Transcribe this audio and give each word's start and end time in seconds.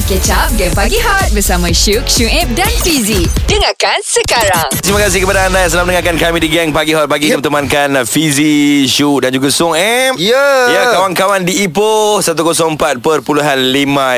Mari 0.00 0.16
catch 0.16 0.32
up 0.32 0.48
Game 0.56 0.72
Pagi 0.72 0.96
Hot 0.96 1.28
Bersama 1.36 1.68
Syuk, 1.68 2.08
Syuib 2.08 2.48
dan 2.56 2.72
Fizi. 2.80 3.28
Dengarkan 3.44 4.00
sekarang. 4.00 4.72
Terima 4.80 4.96
kasih 4.96 5.28
kepada 5.28 5.44
anda 5.44 5.60
yang 5.60 5.68
sedang 5.68 5.84
mendengarkan 5.84 6.16
kami 6.16 6.40
di 6.40 6.48
Gang 6.48 6.72
Pagi 6.72 6.96
Hot. 6.96 7.04
Pagi 7.04 7.28
yep. 7.28 7.44
Teman-teman 7.44 8.08
Fizi, 8.08 8.88
Shu 8.88 9.20
dan 9.20 9.28
juga 9.28 9.52
Song 9.52 9.76
M. 9.76 10.16
Ya. 10.16 10.72
Ya 10.72 10.96
kawan-kawan 10.96 11.44
di 11.44 11.68
Ipoh 11.68 12.24
104.5 12.24 12.96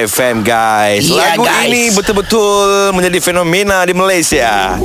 FM 0.07 0.37
guys. 0.47 1.11
Ya, 1.11 1.35
Lagu 1.35 1.51
guys. 1.51 1.67
ini 1.67 1.91
betul-betul 1.91 2.95
menjadi 2.95 3.19
fenomena 3.19 3.83
di 3.83 3.91
Malaysia. 3.91 4.79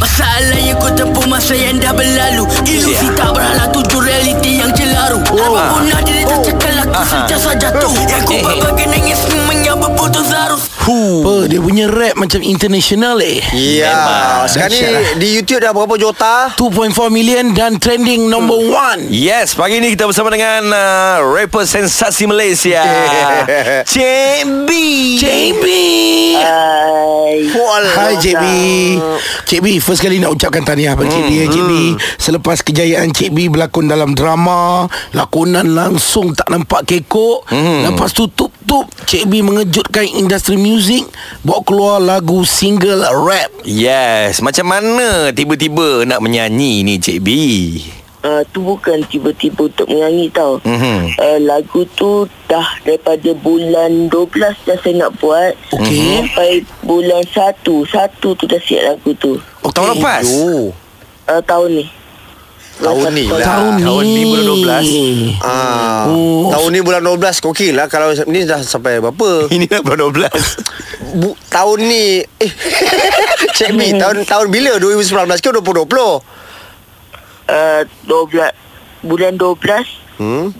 Masalahnya 0.00 0.74
kau 0.80 0.90
tempuh 0.96 1.28
masa 1.28 1.52
yang 1.52 1.76
dah 1.76 1.92
berlalu. 1.92 2.48
Ilusi 2.64 3.04
Ya. 3.06 3.20
tak 3.20 3.36
berhala 3.36 3.68
tuju 3.68 4.00
realiti 4.00 4.58
yang 4.58 4.72
celaru 4.74 5.20
Apa 5.22 5.76
pun 5.76 5.86
ada 5.86 6.02
dia 6.08 6.24
tak 6.26 6.40
cakap 6.42 6.61
aku 6.82 7.04
sentiasa 7.06 7.50
jatuh 7.54 7.92
Yang 8.10 8.22
ku 8.26 8.32
Eh, 8.32 8.42
eh. 8.42 8.58
bagai 8.60 8.86
nangis 8.90 9.20
berputus 10.02 10.34
arus. 10.34 10.62
Huh. 10.82 11.22
Apa 11.22 11.34
dia 11.46 11.62
punya 11.62 11.86
rap 11.86 12.18
macam 12.18 12.42
international 12.42 13.22
eh? 13.22 13.38
Ya. 13.54 14.42
Sekarang 14.50 14.74
ni 14.74 14.82
lah. 14.82 15.14
di 15.14 15.28
YouTube 15.38 15.62
dah 15.62 15.70
berapa 15.70 15.94
juta? 15.94 16.50
2.4 16.58 17.06
million 17.06 17.54
dan 17.54 17.78
trending 17.78 18.26
number 18.26 18.58
one. 18.58 19.06
Yes, 19.06 19.54
pagi 19.54 19.78
ini 19.78 19.94
kita 19.94 20.10
bersama 20.10 20.34
dengan 20.34 20.74
uh, 20.74 21.22
rapper 21.22 21.62
sensasi 21.62 22.26
Malaysia. 22.26 22.82
Cik 23.92 24.66
B. 24.66 24.70
JB 25.22 25.64
Hai. 26.42 27.46
Hai 27.94 28.14
JB 28.18 28.44
Cik 29.46 29.60
B 29.62 29.66
First 29.78 30.02
kali 30.02 30.18
nak 30.18 30.34
ucapkan 30.34 30.66
tahniah 30.66 30.98
pada 30.98 31.08
Cik 31.08 31.24
B 31.28 31.30
ya 31.30 31.46
Cik 31.46 31.64
B 31.64 31.72
Selepas 32.18 32.58
kejayaan 32.66 33.14
Cik 33.14 33.30
B 33.30 33.46
berlakon 33.46 33.86
dalam 33.86 34.18
drama 34.18 34.90
Lakonan 35.14 35.76
langsung 35.76 36.34
tak 36.34 36.50
nampak 36.50 36.88
kekok. 36.88 37.46
Lepas 37.52 38.10
tu 38.16 38.26
tup-tup 38.72 38.88
Cik 39.04 39.28
B 39.28 39.44
mengejutkan 39.44 40.08
industri 40.08 40.56
muzik 40.56 41.04
Bawa 41.44 41.60
keluar 41.60 41.96
lagu 42.00 42.40
single 42.48 43.04
rap 43.04 43.52
Yes, 43.68 44.40
macam 44.40 44.72
mana 44.72 45.28
tiba-tiba 45.36 46.08
nak 46.08 46.24
menyanyi 46.24 46.80
ni 46.80 46.96
Cik 46.96 47.18
B? 47.20 47.28
uh, 48.24 48.42
tu 48.48 48.64
bukan 48.64 49.04
tiba-tiba 49.06 49.68
untuk 49.68 49.86
menyanyi 49.90 50.30
tau. 50.32 50.56
Mhm. 50.64 51.18
Uh, 51.18 51.38
lagu 51.42 51.84
tu 51.98 52.24
dah 52.48 52.64
daripada 52.86 53.34
bulan 53.38 54.08
12 54.08 54.56
dah 54.66 54.78
saya 54.78 54.94
nak 55.06 55.18
buat. 55.20 55.52
Okey. 55.74 56.22
Sampai 56.22 56.50
bulan 56.86 57.22
1. 57.28 57.60
1 57.66 58.22
tu 58.22 58.44
dah 58.46 58.62
siap 58.62 58.82
lagu 58.94 59.10
tu. 59.18 59.36
okay. 59.62 59.74
Tahun 59.74 59.88
lepas? 59.98 60.24
Oh. 60.32 60.70
Uh, 61.26 61.42
tahun 61.44 61.82
ni. 61.82 61.84
Tahun 62.82 63.10
ni 63.10 63.24
lah. 63.24 63.40
Tahun 63.40 63.72
ni. 63.72 63.82
Tahun 63.82 64.04
ni 64.04 64.22
bulan 64.24 64.44
12. 64.44 65.38
Ah, 65.40 66.04
Oh. 66.04 66.50
Tahun 66.50 66.68
ni 66.68 66.80
bulan 66.80 67.00
12 67.00 67.38
Okey 67.40 67.70
lah. 67.70 67.86
Kalau 67.86 68.10
ni 68.26 68.42
dah 68.42 68.60
sampai 68.60 68.98
berapa? 68.98 69.30
Ini 69.54 69.64
dah 69.66 69.80
bulan 69.80 70.10
12 70.10 71.14
Bu, 71.14 71.36
Tahun 71.46 71.78
ni 71.78 72.20
eh, 72.20 72.52
Cik 73.56 73.70
B 73.72 73.94
Tahun 73.94 74.24
tahun 74.24 74.46
bila? 74.48 74.76
2019 74.76 75.08
ke 75.36 75.48
2020 75.54 76.22
Uh, 77.42 77.82
12 78.06 78.54
bulan 79.02 79.34
12 79.34 80.00
Hmm? 80.12 80.54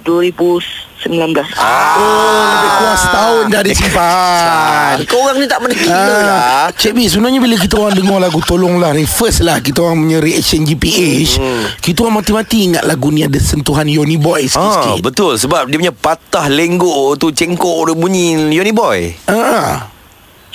2019. 1.05 1.43
Oh 1.55 2.31
lebih 2.53 2.71
kurang 2.75 2.97
setahun 2.97 3.45
dah 3.49 3.63
disimpan 3.63 4.95
Kau 5.05 5.19
orang 5.21 5.37
ni 5.37 5.47
tak 5.47 5.59
pernah 5.59 5.75
kira 5.75 5.95
lah 6.21 6.43
Ah, 6.63 6.69
Cik 6.71 6.93
B 6.93 6.99
sebenarnya 7.05 7.39
bila 7.39 7.57
kita 7.57 7.75
orang 7.77 7.95
dengar 7.95 8.19
lagu 8.19 8.39
Tolonglah 8.39 8.95
First 9.03 9.41
lah 9.41 9.59
kita 9.59 9.83
orang 9.83 9.99
punya 10.01 10.19
reaction 10.19 10.63
GPH 10.63 11.01
Hmm. 11.33 11.65
Kita 11.79 12.05
orang 12.05 12.21
mati-mati 12.21 12.69
ingat 12.69 12.85
lagu 12.85 13.09
ni 13.09 13.23
ada 13.23 13.37
sentuhan 13.37 13.85
Yoni 13.85 14.15
Boy 14.15 14.45
Ah, 14.45 14.49
sikit-sikit 14.49 15.01
betul 15.03 15.33
sebab 15.35 15.67
dia 15.67 15.79
punya 15.79 15.95
patah 15.95 16.47
lenggok 16.47 17.17
tu 17.17 17.31
cengkok 17.31 17.89
dia 17.89 17.95
bunyi 17.95 18.27
Yoni 18.51 18.71
Boy. 18.71 19.17
ah. 19.27 19.89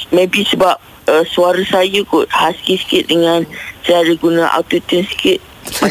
Maybe 0.08 0.44
sebab 0.44 0.78
uh, 1.06 1.23
suara 1.26 1.59
saya 1.64 2.00
kot 2.04 2.30
husky 2.30 2.78
sikit 2.78 3.04
dengan 3.08 3.44
saya 3.82 4.04
ada 4.04 4.14
guna 4.16 4.48
autotune 4.50 5.04
sikit. 5.04 5.39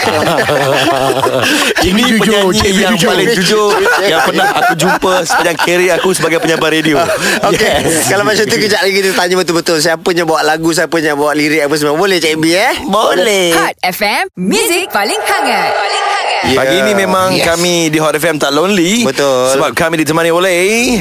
Ini 1.82 2.02
jujur, 2.08 2.50
penyanyi 2.50 2.70
B 2.72 2.78
yang 2.78 2.94
jujur. 2.94 3.08
paling 3.08 3.28
jujur 3.32 3.70
yang 4.02 4.20
pernah 4.24 4.46
aku 4.52 4.72
jumpa 4.74 5.12
sepanjang 5.22 5.56
kerjaya 5.56 5.92
aku 5.96 6.08
sebagai 6.12 6.38
penyabar 6.38 6.70
radio. 6.70 6.96
Okey, 7.48 7.62
yes. 7.82 8.08
kalau 8.08 8.24
macam 8.24 8.42
tu 8.42 8.56
kejap 8.56 8.80
lagi 8.80 8.94
kita 8.94 9.10
tanya 9.12 9.34
betul-betul 9.36 9.76
siapa 9.78 10.08
yang 10.10 10.26
bawa 10.26 10.42
lagu, 10.42 10.70
siapa 10.70 10.96
yang 10.98 11.14
bawa 11.14 11.32
lirik 11.32 11.62
apa 11.62 11.74
semua. 11.74 11.94
Boleh 11.94 12.18
Cik 12.18 12.36
B 12.36 12.50
eh? 12.50 12.74
Boleh. 12.84 13.54
Hot 13.54 13.76
FM 13.80 14.24
Music 14.36 14.88
paling 14.88 15.18
hangat 15.18 15.70
Paling 15.72 16.04
hangat 16.04 16.14
Ya. 16.46 16.54
Pagi 16.54 16.76
ini 16.78 16.92
memang 16.94 17.32
Yes. 17.32 17.42
kami 17.44 17.88
di 17.88 17.98
Hot 17.98 18.12
FM 18.12 18.36
tak 18.36 18.52
lonely. 18.52 19.02
Betul. 19.02 19.50
Sebab 19.50 19.72
kami 19.72 19.98
ditemani 19.98 20.30
oleh 20.30 21.00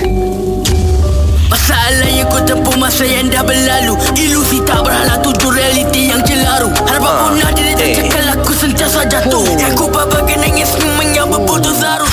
Masalahnya 1.46 2.26
kau 2.26 2.42
tempuh 2.42 2.74
masa 2.74 3.06
yang 3.06 3.30
dah 3.30 3.40
berlalu 3.40 3.94
Ilusi 4.16 4.58
tak 4.60 4.82
berhala 4.82 5.14
tuju 5.20 5.48
realiti 5.48 6.10
yang 6.10 6.18
celaru 6.20 6.74
Harapan 6.82 7.06
Ah. 7.06 7.30
pun 7.30 7.38
ada 7.38 7.62
dia 8.86 8.94
tak 8.94 9.06
Eh. 9.06 9.10
cakap 9.10 9.26
aku 9.26 9.26
sentiasa 9.26 9.26
jatuh 9.26 9.44
Yang 9.58 9.74
ku 9.74 9.86
bagai 9.90 10.36
nangis 10.38 10.70
semuanya 10.72 11.24
berputus 11.26 11.78
arus 11.82 12.12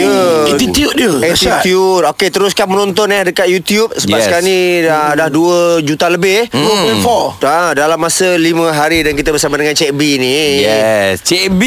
Ya. 0.00 0.18
Attitude 0.50 0.94
dia. 0.94 1.12
Attitude 1.24 2.02
Okey 2.06 2.28
teruskan 2.28 2.66
menonton 2.66 3.06
eh 3.08 3.22
Dekat 3.24 3.46
YouTube 3.46 3.94
Sebab 3.94 4.10
Yes. 4.12 4.24
sekarang 4.26 4.44
ni 4.44 4.60
Dah, 4.82 5.14
dah 5.14 5.28
2 5.28 5.78
juta 5.80 6.06
lebih 6.08 6.50
Hmm. 6.50 6.98
2.4 6.98 7.38
Dah, 7.38 7.70
dalam 7.72 7.96
masa 7.96 8.34
5 8.34 8.42
hari 8.68 9.00
Dan 9.00 9.14
kita 9.14 9.30
bersama 9.30 9.54
dengan 9.54 9.72
Cik 9.72 9.92
B 9.92 10.18
ni 10.18 10.64
Yes, 10.64 11.22
Cik 11.22 11.46
B. 11.52 11.62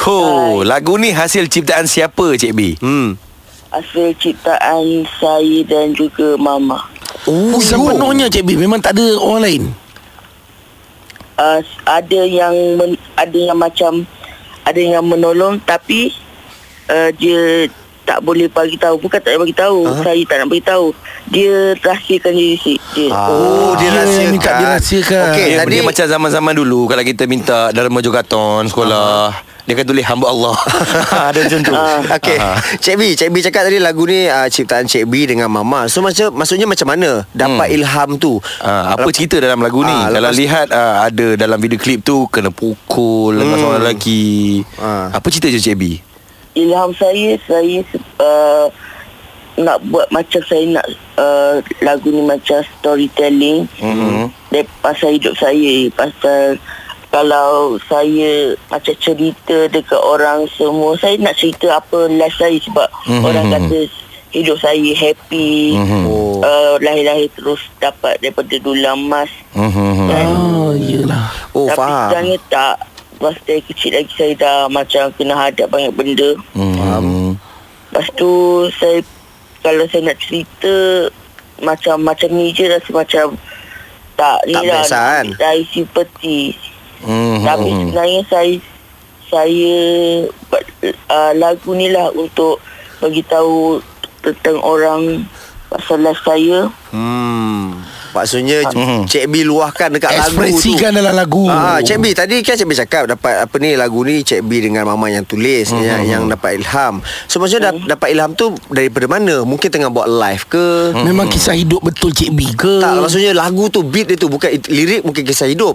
Ho, 0.00 0.18
lagu 0.62 0.96
ni 0.96 1.12
hasil 1.12 1.46
ciptaan 1.46 1.84
siapa 1.84 2.34
Cik 2.34 2.52
B? 2.52 2.60
Hmm 2.78 3.14
Hasil 3.68 4.14
ciptaan 4.16 4.86
saya 5.18 5.58
dan 5.64 5.90
juga 5.92 6.38
mama. 6.38 6.78
Oh, 7.26 7.58
sepenuhnya 7.58 8.26
Cik 8.26 8.42
B 8.44 8.54
Memang 8.54 8.78
tak 8.78 8.94
ada 8.94 9.06
orang 9.14 9.42
lain 9.42 9.62
uh, 11.38 11.60
ada 11.86 12.20
yang 12.24 12.54
men, 12.78 12.98
ada 13.14 13.38
yang 13.38 13.58
macam 13.58 14.06
ada 14.64 14.80
yang 14.80 15.04
menolong 15.04 15.60
tapi 15.62 16.10
uh, 16.88 17.10
dia 17.14 17.68
tak 18.04 18.20
boleh 18.20 18.52
bagi 18.52 18.76
tahu 18.76 19.00
bukan 19.00 19.16
tak 19.16 19.40
bagi 19.40 19.56
tahu 19.56 19.88
uh-huh. 19.88 20.04
saya 20.04 20.20
tak 20.28 20.44
nak 20.44 20.48
bagi 20.52 20.64
tahu 20.64 20.92
dia 21.32 21.72
rahsiakan 21.80 22.32
diri 22.36 22.56
si 22.60 22.76
dia 22.92 23.08
Oh, 23.08 23.72
dia 23.80 23.88
dia 23.88 24.04
rahsiakan. 24.04 24.28
minta 24.28 24.50
dirahsiakan. 24.60 25.24
Okey, 25.32 25.46
Dia, 25.48 25.56
tadi 25.64 25.72
dia 25.72 25.80
macam 25.80 26.04
zaman-zaman 26.04 26.52
dulu 26.52 26.80
Kalau 26.84 27.00
kita 27.00 27.24
minta 27.24 27.72
Dalam 27.72 27.88
Mojogaton 27.88 28.68
Sekolah 28.68 29.32
Dia 29.64 29.72
akan 29.72 29.86
tulis 29.86 30.04
hamba 30.04 30.28
Allah 30.28 30.56
Ada 31.28 31.38
macam 31.40 31.60
tu 31.60 31.72
Okey, 32.10 32.36
Aha. 32.36 32.52
Cik 32.76 32.94
B, 32.94 33.02
Cik 33.14 33.28
B 33.28 33.40
cakap 33.40 33.64
tadi 33.64 33.78
lagu 33.78 34.04
ni 34.04 34.26
uh, 34.26 34.44
ciptaan 34.46 34.84
Cik 34.84 35.08
B 35.08 35.24
dengan 35.24 35.48
Mama. 35.48 35.88
So 35.88 35.98
macam 35.98 36.32
maksudnya 36.32 36.64
macam 36.64 36.84
mana 36.86 37.24
dapat 37.30 37.66
Hmm. 37.66 37.76
ilham 37.76 38.10
tu? 38.16 38.36
Ah, 38.58 38.92
apa 38.92 39.08
cerita 39.08 39.36
dalam 39.36 39.58
lagu 39.58 39.80
ni? 39.80 39.88
Ah, 39.88 40.08
Kalau 40.10 40.28
lepas- 40.28 40.36
lihat 40.36 40.66
ah, 40.68 40.94
ada 41.02 41.26
dalam 41.34 41.56
video 41.56 41.76
klip 41.76 42.00
tu 42.00 42.28
kena 42.28 42.48
pukul 42.48 43.34
dengan 43.34 43.56
seorang 43.56 43.80
lelaki. 43.80 44.60
Ah. 44.76 45.08
Apa 45.10 45.26
cerita 45.28 45.48
je 45.48 45.58
Cik 45.58 45.76
B? 45.76 45.84
ilham 46.54 46.92
saya 46.92 47.34
saya 47.42 47.82
uh, 48.22 48.70
nak 49.56 49.82
buat 49.84 50.06
macam 50.08 50.38
saya 50.40 50.62
nak 50.68 50.86
uh, 51.16 51.58
lagu 51.80 52.06
ni 52.06 52.22
macam 52.22 52.62
storytelling 52.74 53.66
Mhm. 53.76 54.30
mm-hmm. 54.30 54.66
pasal 54.78 55.10
hidup 55.10 55.34
saya 55.34 55.90
pasal 55.90 56.54
kalau 57.14 57.50
saya 57.80 58.32
macam 58.66 58.90
cerita 58.98 59.70
dekat 59.70 60.02
orang 60.02 60.50
semua 60.50 60.98
saya 60.98 61.14
nak 61.16 61.38
cerita 61.38 61.78
apa 61.78 62.10
life 62.10 62.34
saya 62.34 62.58
sebab 62.58 62.90
Mhm. 62.90 63.06
mm-hmm. 63.06 63.22
orang 63.24 63.46
kata 63.48 63.78
hidup 64.30 64.58
saya 64.58 64.90
happy 64.92 65.78
Mhm. 65.78 66.02
Oh. 66.04 66.42
uh, 66.42 66.74
lahir-lahir 66.80 67.30
terus 67.32 67.62
dapat 67.78 68.18
daripada 68.18 68.50
dulang 68.58 68.98
emas 69.00 69.30
Mhm. 69.54 70.10
dan 70.10 70.26
Oh 70.26 70.74
yelah 70.74 71.30
Oh, 71.52 71.70
tapi 71.70 71.78
faham. 71.78 72.10
sebenarnya 72.10 72.38
tak 72.50 72.76
Masa 73.14 73.38
dari 73.46 73.62
kecil 73.62 73.94
lagi 73.94 74.10
saya 74.12 74.34
dah 74.34 74.58
macam 74.68 75.06
kena 75.14 75.38
hadap 75.38 75.70
banyak 75.70 75.94
benda 75.94 76.34
Mhm. 76.50 77.38
Lepas 77.88 78.10
tu 78.12 78.30
saya 78.74 78.98
kalau 79.62 79.86
saya 79.86 80.02
nak 80.04 80.18
cerita 80.18 80.74
macam 81.56 82.02
macam 82.02 82.26
ni 82.28 82.50
je 82.50 82.66
rasa 82.66 82.90
macam 82.90 83.38
tak 84.12 84.38
ni 84.44 84.52
Tak 84.52 84.60
lah 84.60 84.82
biasa, 84.82 84.98
kan? 84.98 85.24
dari 85.36 85.62
simpati. 85.64 86.40
Mhm. 87.04 87.44
Tapi 87.44 87.68
sebenarnya 87.70 88.22
saya 88.32 88.54
saya 89.28 89.76
buat 90.48 90.64
uh, 91.10 91.32
lagu 91.36 91.70
ni 91.74 91.90
lah 91.90 92.08
untuk 92.14 92.60
bagi 93.02 93.24
tahu 93.26 93.82
tentang 94.24 94.58
orang 94.62 95.26
pasal 95.68 96.00
life 96.00 96.22
saya. 96.22 96.70
Hmm. 96.94 97.33
Maksudnya 98.14 98.62
Mhm. 98.64 99.04
Cik 99.04 99.26
B 99.26 99.42
luahkan 99.42 99.90
dekat 99.90 100.14
lagu 100.14 100.22
tu. 100.30 100.46
Ekspresikan 100.46 100.90
dalam 100.90 101.12
lagu 101.12 101.44
Ah, 101.44 101.78
Cik 101.78 101.98
B 101.98 102.10
tadi 102.10 102.40
kan 102.40 102.54
Cik 102.54 102.64
B 102.64 102.72
cakap 102.72 103.04
dapat 103.06 103.42
apa 103.42 103.54
ni 103.58 103.74
lagu 103.74 104.00
ni 104.00 104.22
Cik 104.22 104.40
B 104.40 104.62
dengan 104.62 104.86
mama 104.86 105.06
yang 105.06 105.22
tulis 105.22 105.66
Hmm, 105.66 105.82
yang, 105.82 106.00
yang 106.04 106.22
dapat 106.24 106.56
ilham. 106.56 107.02
So 107.26 107.36
maksudnya 107.36 107.68
dap- 107.68 107.82
dapat 107.90 108.08
ilham 108.10 108.32
tu 108.32 108.54
daripada 108.68 109.06
mana? 109.08 109.42
Mungkin 109.42 109.66
tengah 109.66 109.90
buat 109.90 110.06
live 110.06 110.44
ke? 110.46 110.66
Memang 110.96 111.26
kisah 111.26 111.52
hidup 111.52 111.82
betul 111.82 112.08
Cik 112.08 112.30
B 112.30 112.54
ke 112.54 112.78
Tak 112.78 113.02
maksudnya 113.02 113.34
lagu 113.34 113.66
tu 113.66 113.82
beat 113.82 114.06
dia 114.06 114.14
tu 114.14 114.26
bukan 114.26 114.48
it- 114.48 114.68
lirik 114.68 115.02
mungkin 115.02 115.20
kisah 115.20 115.44
hidup. 115.44 115.74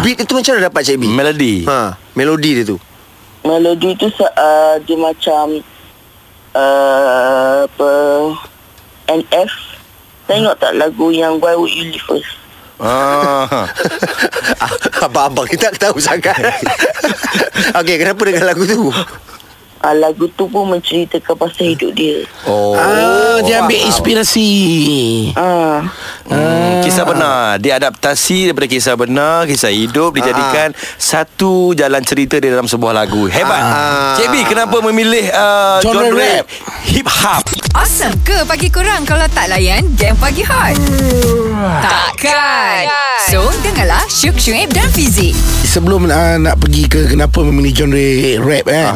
Beat 0.00 0.18
itu 0.18 0.32
macam 0.32 0.50
mana 0.50 0.66
dapat 0.66 0.82
Cik 0.82 0.96
B? 0.96 1.04
Melody. 1.06 1.54
Ha, 1.64 2.00
melodi 2.14 2.50
dia 2.54 2.64
tu. 2.64 2.80
Melodi 3.42 3.92
tu 3.94 4.08
uh, 4.08 4.24
dia 4.80 4.96
macam 4.96 5.60
uh, 6.54 7.56
apa 7.62 7.90
NF 9.06 9.52
Tengok 10.24 10.56
tak 10.56 10.72
lagu 10.74 11.12
yang 11.12 11.36
Why 11.36 11.52
Would 11.52 11.68
You 11.68 11.84
Leave 11.92 12.08
Us? 12.10 12.26
Ah. 12.80 13.68
Abang-abang 15.04 15.46
kita 15.46 15.70
tak 15.70 15.88
tahu 15.88 16.00
sangat. 16.00 16.34
Okey 17.78 17.96
kenapa 18.00 18.22
dengan 18.24 18.44
lagu 18.48 18.64
tu? 18.64 18.88
Uh, 19.84 19.92
Lagu 20.00 20.24
tu 20.32 20.48
pun 20.48 20.64
menceritakan 20.64 21.36
pasal 21.36 21.76
hidup 21.76 21.92
dia. 21.92 22.24
Oh. 22.48 22.72
Ah, 22.72 23.36
dia 23.44 23.60
ambil 23.60 23.84
inspirasi. 23.84 24.48
Ah, 25.36 25.84
Hmm, 26.24 26.80
kisah 26.80 27.04
benar. 27.04 27.60
Dia 27.60 27.76
adaptasi 27.76 28.48
daripada 28.48 28.64
kisah 28.64 28.96
benar 28.96 29.44
Kisah 29.44 29.68
hidup 29.68 30.16
Dijadikan 30.16 30.72
Satu 30.96 31.76
jalan 31.76 32.00
cerita 32.00 32.40
Di 32.40 32.48
dalam 32.48 32.64
sebuah 32.64 32.96
lagu. 32.96 33.28
Hebat. 33.28 33.60
Ah. 33.60 34.16
Cik 34.16 34.32
B 34.32 34.40
kenapa 34.48 34.80
memilih 34.80 35.28
uh, 35.28 35.84
Genre 35.84 36.08
genre, 36.08 36.16
rap. 36.16 36.48
Hip 36.88 37.04
hop 37.04 37.44
Awesome 37.84 38.16
ke 38.24 38.48
pagi 38.48 38.72
korang 38.72 39.04
kalau 39.04 39.28
tak 39.28 39.44
layan 39.46 39.84
game 39.92 40.16
pagi 40.16 40.40
hot? 40.40 40.72
Takkan. 41.84 42.88
So, 43.26 43.44
dengarlah 43.60 44.00
Syuk 44.06 44.36
Syuib 44.36 44.72
dan 44.72 44.88
Fizik. 44.88 45.36
Sebelum 45.64 46.06
uh, 46.06 46.36
nak 46.38 46.56
pergi 46.56 46.86
ke 46.86 47.04
kenapa 47.06 47.40
memilih 47.42 47.76
genre 47.76 48.08
rap 48.40 48.64
kan. 48.64 48.88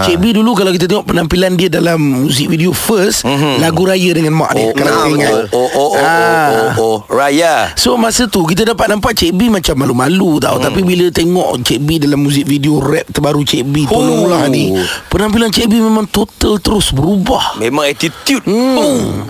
Cik 0.00 0.16
B 0.18 0.30
dulu 0.30 0.54
kalau 0.54 0.70
kita 0.70 0.86
tengok 0.86 1.06
penampilan 1.06 1.54
dia 1.54 1.66
dalam 1.68 1.98
muzik 1.98 2.46
video 2.46 2.70
first, 2.70 3.24
Mhm. 3.24 3.58
lagu 3.58 3.82
raya 3.82 4.10
dengan 4.12 4.30
mak 4.32 4.52
dia. 4.52 4.70
kalau 4.70 4.86
nah, 4.86 4.94
kita 4.96 5.10
ingat. 5.12 5.32
oh, 5.32 5.58
oh, 5.58 5.66
oh, 5.66 5.90
oh, 5.90 5.90
Ah. 5.96 6.06
oh, 6.06 6.54
oh, 6.54 6.70
oh, 6.78 6.98
Raya 7.08 7.74
So 7.74 7.96
masa 7.96 8.26
tu 8.26 8.44
kita 8.44 8.62
dapat 8.64 8.86
nampak 8.88 9.12
Cik 9.12 9.32
B 9.32 9.48
macam 9.48 9.74
malu-malu 9.76 10.38
tau 10.38 10.58
Tapi 10.58 10.82
bila 10.82 11.08
tengok 11.08 11.58
Cik 11.60 11.80
B 11.80 11.96
dalam 11.96 12.20
muzik 12.20 12.44
video 12.44 12.78
rap 12.78 13.08
terbaru 13.08 13.42
Cik 13.42 13.64
B 13.66 13.86
Tolonglah 13.86 14.44
Oh. 14.44 14.52
ni 14.52 14.70
Penampilan 15.08 15.48
Cik 15.48 15.66
B 15.66 15.78
memang 15.78 16.06
total 16.06 16.58
terus 16.58 16.92
berubah 16.92 17.56
Memang 17.56 17.86
attitude 17.86 18.35
Hmm. 18.44 18.76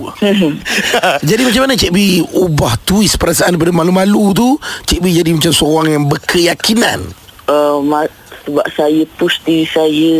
oh. 0.02 0.10
Jadi 1.28 1.42
macam 1.44 1.62
mana 1.68 1.78
Cik 1.78 1.92
B 1.92 2.24
ubah 2.34 2.74
twist 2.82 3.20
perasaan 3.20 3.54
daripada 3.54 3.74
malu-malu 3.74 4.32
tu 4.32 4.48
Cik 4.88 5.04
B 5.04 5.12
jadi 5.12 5.30
macam 5.30 5.52
seorang 5.52 5.94
yang 5.94 6.04
berkeyakinan 6.08 7.06
uh, 7.46 7.78
ma- 7.78 8.10
Sebab 8.46 8.66
saya 8.74 9.02
push 9.20 9.38
diri 9.44 9.66
saya 9.68 10.16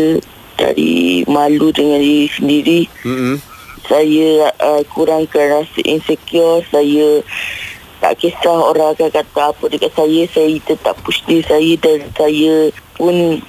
Dari 0.55 1.23
malu 1.27 1.71
dengan 1.73 1.99
diri 1.99 2.27
sendiri 2.31 2.79
Mm-mm. 3.03 3.35
Saya 3.87 4.51
uh, 4.59 4.83
kurangkan 4.91 5.63
rasa 5.63 5.79
insecure 5.83 6.63
Saya 6.69 7.23
tak 7.97 8.13
kisah 8.21 8.53
orang 8.53 8.93
akan 8.93 9.09
kata 9.09 9.41
apa 9.51 9.63
dekat 9.73 9.91
saya 9.97 10.21
Saya 10.29 10.55
tetap 10.61 10.95
push 11.01 11.23
diri 11.25 11.41
saya 11.47 11.73
Dan 11.81 12.05
saya 12.13 12.69
pun 12.93 13.41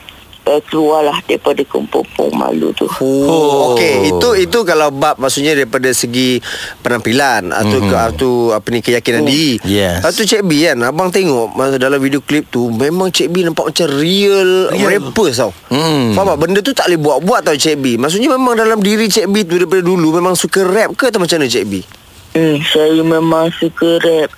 uh, 0.49 0.61
keluarlah 0.65 1.21
daripada 1.23 1.61
kumpul-kumpul 1.63 2.33
malu 2.33 2.73
tu 2.73 2.89
Oh, 2.99 3.29
Oh. 3.29 3.53
okey. 3.71 4.09
Itu 4.11 4.29
itu 4.35 4.59
kalau 4.63 4.89
bab 4.89 5.17
maksudnya 5.17 5.53
daripada 5.53 5.87
segi 5.91 6.41
penampilan 6.81 7.51
atau 7.51 7.79
mm-hmm. 7.79 7.91
ke, 7.91 7.97
atau 8.09 8.33
apa 8.51 8.67
ni 8.69 8.81
keyakinan 8.81 9.23
Oh. 9.23 9.29
diri. 9.29 9.61
Yes. 9.63 10.01
Atau 10.01 10.25
Cik 10.25 10.43
B 10.43 10.65
kan, 10.65 10.81
abang 10.81 11.09
tengok 11.09 11.53
masa 11.53 11.77
dalam 11.77 11.99
video 11.99 12.19
klip 12.19 12.49
tu 12.49 12.67
memang 12.67 13.09
Cik 13.09 13.29
B 13.29 13.43
nampak 13.43 13.69
macam 13.69 13.87
real, 13.93 14.73
real. 14.73 14.89
rapper 14.89 15.29
tau. 15.31 15.53
Hmm. 15.69 16.13
Faham 16.13 16.33
tak? 16.33 16.39
Benda 16.39 16.59
tu 16.59 16.73
tak 16.73 16.89
boleh 16.89 17.01
buat-buat 17.01 17.41
tau 17.43 17.55
Cik 17.55 17.77
B. 17.77 17.85
Maksudnya 17.95 18.31
memang 18.31 18.55
dalam 18.55 18.79
diri 18.79 19.07
Cik 19.07 19.29
B 19.29 19.45
tu 19.45 19.55
daripada 19.55 19.83
dulu 19.83 20.15
memang 20.15 20.33
suka 20.33 20.65
rap 20.65 20.95
ke 20.95 21.07
atau 21.07 21.21
macam 21.21 21.37
mana 21.37 21.47
Cik 21.47 21.65
B? 21.65 21.75
hmm, 22.31 22.57
Saya 22.65 23.01
memang 23.01 23.53
suka 23.53 23.99
rap 23.99 24.31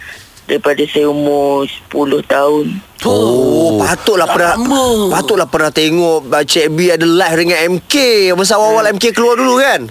Daripada 0.50 0.82
saya 0.82 1.06
umur 1.06 1.62
10 1.62 1.94
tahun 2.26 2.67
Oh, 3.00 3.79
patutlah 3.79 4.26
pernah 4.26 4.58
lama. 4.58 5.08
patutlah 5.08 5.47
pernah 5.47 5.70
tengok 5.70 6.26
Cik 6.26 6.67
B 6.69 6.91
ada 6.91 7.06
live 7.06 7.37
dengan 7.38 7.58
MK. 7.73 7.94
Masa 8.35 8.58
awal-awal 8.58 8.91
MK 8.91 9.14
keluar 9.14 9.38
dulu 9.38 9.56
kan? 9.56 9.87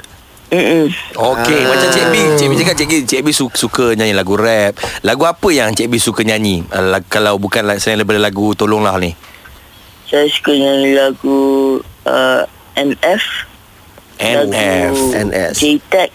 Mm-mm. 0.49 0.91
Okey, 1.15 1.61
Ah. 1.61 1.67
macam 1.69 1.87
Cik 1.87 2.05
B 2.05 2.15
Cik 2.35 2.47
B 2.47 2.53
cakap 2.57 2.75
Cik 2.75 2.87
B, 2.87 2.93
Cik 3.03 3.21
B 3.21 3.27
su- 3.29 3.53
suka 3.55 3.93
nyanyi 3.93 4.11
lagu 4.11 4.33
rap 4.33 4.75
Lagu 4.99 5.23
apa 5.23 5.47
yang 5.47 5.71
Cik 5.71 5.87
B 5.87 5.95
suka 5.95 6.21
nyanyi 6.21 6.65
uh, 6.67 6.97
Kalau 7.05 7.37
bukan 7.37 7.63
la- 7.63 7.77
selain 7.77 7.97
daripada 7.97 8.17
lagu 8.19 8.51
Tolonglah 8.51 8.97
ni 8.97 9.13
Saya 10.05 10.25
suka 10.25 10.51
nyanyi 10.51 10.91
lagu 10.93 11.37
uh, 12.03 12.41
NF 12.75 13.23
NF 14.17 14.93
NS. 15.15 15.53
J-Tech 15.55 16.11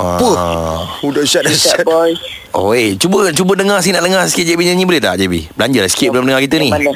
ah. 0.00 0.96
Oh, 1.04 1.10
dahsyat 1.12 1.44
J-Tech 1.44 1.84
dahsyat. 1.84 1.86
Boys 1.86 2.20
Oh 2.50 2.74
eh 2.74 2.98
Cuba 2.98 3.30
cuba 3.30 3.52
dengar 3.54 3.78
sikit 3.78 4.00
Nak 4.00 4.04
dengar 4.10 4.22
sikit 4.26 4.42
Cik 4.42 4.56
B 4.58 4.66
nyanyi 4.66 4.82
boleh 4.82 4.98
tak 4.98 5.22
Cik 5.22 5.28
B 5.30 5.46
Belanja 5.54 5.86
lah 5.86 5.90
sikit 5.90 6.08
Belum 6.10 6.26
dengar 6.26 6.42
kita 6.42 6.56
ni 6.58 6.68
Mana? 6.72 6.92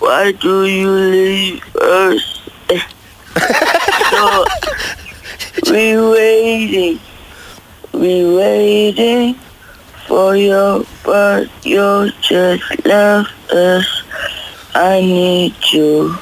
Why 0.00 0.32
do 0.32 0.64
you 0.64 0.88
leave 1.12 1.60
us? 1.76 2.40
Eh. 2.72 2.80
so, 4.10 4.48
we 5.68 5.92
waiting, 5.92 6.96
we 7.92 8.24
waiting 8.24 9.36
for 10.08 10.32
you, 10.40 10.88
but 11.04 11.52
you 11.68 12.08
just 12.24 12.64
left 12.88 13.36
us. 13.52 13.86
I 14.72 15.04
need 15.04 15.52
you, 15.68 16.16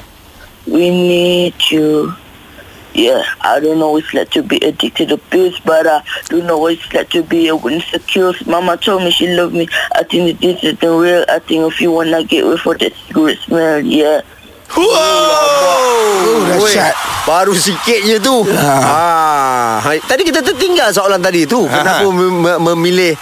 we 0.67 0.91
need 0.91 1.55
you. 1.71 2.18
Yeah, 2.99 3.23
I 3.47 3.63
don't 3.63 3.79
know 3.79 3.95
what 3.95 4.03
it's 4.03 4.11
like 4.11 4.35
to 4.35 4.43
be 4.43 4.59
addicted 4.59 5.15
to 5.15 5.23
pills, 5.31 5.55
but 5.63 5.87
I 5.87 6.03
do 6.27 6.43
know 6.43 6.59
what 6.59 6.75
it's 6.75 6.91
like 6.91 7.15
to 7.15 7.23
be 7.23 7.47
a 7.47 7.55
insecure. 7.55 8.35
Mama 8.43 8.75
told 8.75 9.07
me 9.07 9.15
she 9.15 9.31
loved 9.31 9.55
me. 9.55 9.71
I 9.95 10.03
think 10.03 10.27
that 10.27 10.43
this 10.43 10.59
isn't 10.67 10.83
real. 10.83 11.23
I 11.31 11.39
think 11.39 11.63
if 11.71 11.79
you 11.79 11.95
wanna 11.95 12.27
get 12.27 12.43
away 12.43 12.59
for 12.59 12.75
that 12.75 12.91
cigarette 13.07 13.39
smell, 13.47 13.79
yeah. 13.81 14.27
Oh, 14.75 16.45
dahsyat. 16.45 16.93
Baru 17.25 17.55
sikit 17.57 18.03
je 18.03 18.17
tu. 18.19 18.45
Ah. 18.53 19.81
Ha. 19.81 19.91
Tadi 20.05 20.23
kita 20.25 20.41
tertinggal 20.41 20.91
soalan 20.91 21.21
tadi 21.21 21.45
tu. 21.45 21.65
Kenapa 21.65 22.05
mem- 22.09 22.41
mem- 22.41 22.61
memilih 22.73 23.13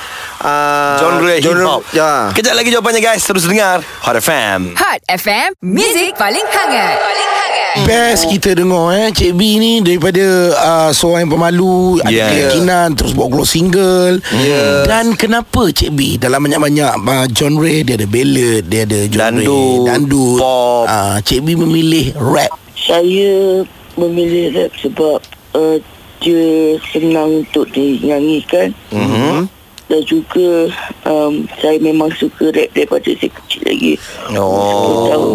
uh, 0.42 0.96
Genre 0.98 1.34
hip 1.36 1.58
hop 1.62 1.82
Ya. 1.90 2.30
Kejap 2.32 2.54
lagi 2.54 2.70
jawapannya 2.70 3.02
guys 3.02 3.22
Terus 3.22 3.46
dengar 3.46 3.82
Hot 4.02 4.16
FM 4.16 4.74
Hot 4.74 5.00
FM, 5.06 5.54
Music 5.62 6.14
paling 6.14 6.44
hangat. 6.46 6.96
Paling 6.98 7.30
hangat. 7.30 7.45
Best 7.84 8.32
kita 8.32 8.56
dengar 8.56 8.96
eh 8.96 9.12
Cik 9.12 9.36
B 9.36 9.60
ni 9.60 9.72
daripada 9.78 10.24
uh, 10.54 10.90
seorang 10.90 11.26
yang 11.26 11.32
pemalu 11.34 12.00
Ada 12.00 12.08
Yeah. 12.08 12.28
keyakinan 12.30 12.88
Terus 12.96 13.12
bawa 13.12 13.28
keluar 13.28 13.44
single 13.44 14.14
yeah. 14.32 14.88
Dan 14.88 15.12
kenapa 15.12 15.68
Cik 15.68 15.92
B 15.92 16.16
Dalam 16.16 16.40
banyak-banyak 16.40 16.92
uh, 16.96 17.26
genre 17.28 17.74
Dia 17.84 17.94
ada 17.94 18.08
ballad 18.08 18.62
Dia 18.64 18.88
ada 18.88 19.00
genre 19.04 19.36
Dandut, 19.44 19.84
Dandut 19.84 20.38
pop. 20.40 20.84
uh, 20.88 21.16
Cik 21.20 21.40
B 21.42 21.48
memilih 21.52 22.16
rap 22.16 22.56
Saya 22.72 23.60
memilih 23.96 24.54
rap 24.54 24.72
sebab 24.78 25.18
uh, 25.52 25.76
dia 26.16 26.48
senang 26.90 27.44
untuk 27.44 27.68
dinyanyikan. 27.70 28.72
Mhm. 28.88 29.46
Dan 29.86 30.00
juga 30.02 30.66
um, 31.04 31.44
saya 31.60 31.76
memang 31.78 32.08
suka 32.12 32.50
rap 32.50 32.72
daripada 32.72 33.04
saya 33.06 33.30
kecil 33.30 33.62
lagi. 33.62 33.94
Oh. 34.32 35.06
Tahu. 35.06 35.32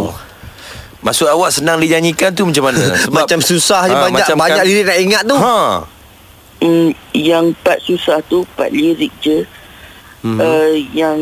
Maksud 1.01 1.27
awak 1.27 1.49
senang 1.49 1.77
dinyanyikan 1.77 2.29
tu 2.31 2.45
macam 2.45 2.69
mana? 2.69 2.81
Sebab 3.03 3.25
Macam 3.25 3.39
susah 3.41 3.89
je 3.89 3.93
Ah, 3.93 4.01
banyak 4.05 4.21
macam 4.21 4.35
banyak 4.37 4.61
kan- 4.61 4.67
lirik 4.67 4.85
nak 4.85 4.99
ingat 4.99 5.23
tu. 5.25 5.35
Ha. 5.35 5.57
Hmm, 6.61 6.89
yang 7.11 7.45
part 7.57 7.81
susah 7.81 8.21
tu 8.23 8.45
part 8.53 8.69
lirik 8.69 9.09
je. 9.17 9.41
Mm-hmm. 10.21 10.37
Uh, 10.37 10.73
yang 10.93 11.17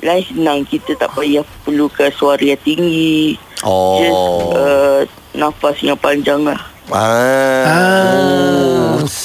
lain 0.00 0.24
senang 0.24 0.64
kita 0.64 0.96
tak 0.96 1.12
payah 1.12 1.44
perlukan 1.60 2.08
suara 2.10 2.40
yang 2.40 2.60
tinggi. 2.60 3.36
Oh. 3.60 4.00
Just 4.00 4.20
uh, 4.56 5.00
nafas 5.34 5.76
yang 5.80 5.96
panjang 5.96 6.40
lah. 6.40 6.56
Ah. 6.88 7.64
Ah, 7.68 8.65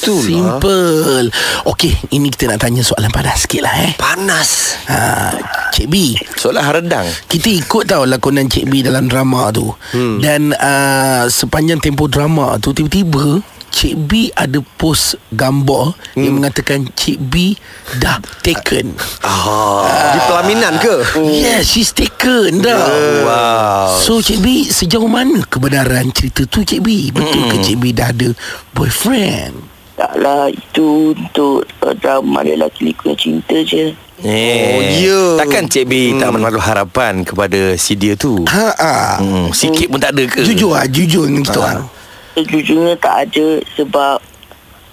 lah. 0.04 0.24
Simple 0.24 1.26
Okey 1.64 1.94
Ini 2.10 2.28
kita 2.28 2.50
nak 2.50 2.60
tanya 2.60 2.82
soalan 2.82 3.08
panas 3.08 3.44
sikit 3.44 3.62
lah 3.62 3.74
eh 3.82 3.94
Panas. 3.94 4.82
ha, 4.88 5.30
Cik 5.70 5.88
B 5.88 6.18
Soalan 6.34 6.66
redang. 6.74 7.06
Kita 7.26 7.48
ikut 7.48 7.86
tau 7.86 8.04
lakonan 8.04 8.46
Cik 8.46 8.66
B 8.66 8.82
dalam 8.82 9.06
drama 9.06 9.50
tu 9.50 9.70
hmm. 9.70 10.18
Dan 10.18 10.52
uh, 10.52 11.26
sepanjang 11.26 11.78
tempoh 11.78 12.06
drama 12.06 12.58
tu 12.58 12.72
Tiba-tiba 12.72 13.40
Cik 13.72 13.96
B 14.04 14.12
ada 14.30 14.60
post 14.76 15.16
gambar 15.32 15.96
hmm. 16.12 16.20
Yang 16.20 16.34
mengatakan 16.34 16.80
Cik 16.92 17.18
B 17.24 17.56
dah 17.96 18.20
taken 18.42 18.92
Ah. 19.24 20.12
Di 20.12 20.20
pelaminan 20.22 20.76
ke? 20.76 20.96
Yes 21.24 21.70
she's 21.70 21.92
taken 21.92 22.60
dah 22.60 22.84
Wow. 23.24 23.96
So 23.96 24.20
Cik 24.20 24.40
B 24.40 24.48
sejauh 24.66 25.08
mana 25.08 25.40
kebenaran 25.46 26.12
cerita 26.12 26.44
tu 26.44 26.62
Cik 26.62 26.84
B 26.84 27.10
Betul 27.10 27.48
ke 27.48 27.64
Cik 27.64 27.78
B 27.78 27.96
dah 27.96 28.12
ada 28.12 28.36
boyfriend 28.76 29.71
Taklah 30.12 30.52
itu 30.52 31.16
untuk 31.16 31.64
uh, 31.88 31.96
drama 31.96 32.44
dia 32.44 32.60
lelaki 32.60 32.92
liku 32.92 33.16
yang 33.16 33.20
cinta 33.20 33.56
je. 33.64 33.96
Eh. 34.20 34.76
Oh, 34.76 34.82
ya. 34.84 35.20
Takkan 35.40 35.72
Cik 35.72 35.88
B 35.88 36.20
tak 36.20 36.36
menaruh 36.36 36.60
harapan 36.60 37.24
kepada 37.24 37.80
si 37.80 37.96
dia 37.96 38.20
tu? 38.20 38.44
Ha 38.44 38.76
ah. 38.76 39.16
Hmm, 39.24 39.56
sikit 39.56 39.88
pun 39.88 40.04
tak 40.04 40.12
ada 40.12 40.28
ke? 40.28 40.44
Jujur 40.44 40.76
ah, 40.76 40.84
jujur 40.84 41.32
dengan 41.32 41.48
kita 41.48 41.60
orang. 41.64 41.88
Sejujurnya 42.36 43.00
tak 43.00 43.16
ada 43.24 43.48
sebab 43.80 44.20